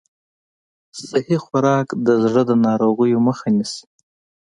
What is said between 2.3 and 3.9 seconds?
د ناروغیو مخه نیسي.